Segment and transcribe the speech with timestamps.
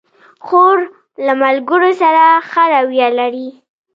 [0.45, 0.77] خور
[1.25, 3.49] له ملګرو سره ښه رویه لري.